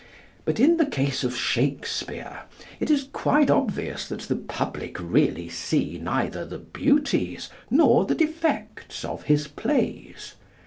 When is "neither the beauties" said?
6.01-7.51